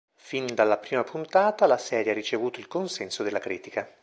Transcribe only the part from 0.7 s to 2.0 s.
prima puntata, la